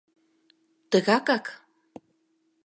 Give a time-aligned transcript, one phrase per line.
[0.91, 1.45] —Тыгакак?